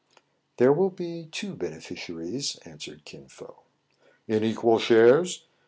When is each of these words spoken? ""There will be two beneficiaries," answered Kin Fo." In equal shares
""There 0.57 0.73
will 0.73 0.89
be 0.89 1.29
two 1.31 1.53
beneficiaries," 1.53 2.55
answered 2.65 3.05
Kin 3.05 3.27
Fo." 3.27 3.59
In 4.27 4.43
equal 4.43 4.79
shares 4.79 5.43